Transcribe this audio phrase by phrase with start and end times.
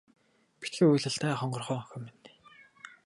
[0.59, 2.23] Битгий уйл даа хонгорхон охин минь.